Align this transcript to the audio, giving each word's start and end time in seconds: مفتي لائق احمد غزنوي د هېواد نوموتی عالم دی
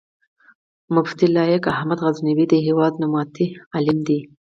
مفتي 0.95 1.25
لائق 1.35 1.63
احمد 1.75 1.99
غزنوي 2.05 2.45
د 2.49 2.53
هېواد 2.65 2.93
نوموتی 3.01 3.47
عالم 3.75 3.97
دی 4.07 4.19